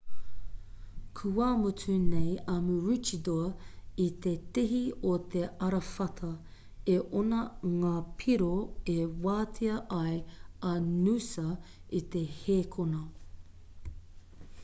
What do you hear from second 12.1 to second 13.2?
te hēkona